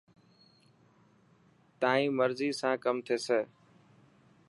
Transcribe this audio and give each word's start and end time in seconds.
تيان 1.81 2.03
مرضي 2.17 2.49
سان 2.59 2.73
ڪم 2.83 2.95
ٿيسي. 3.05 3.39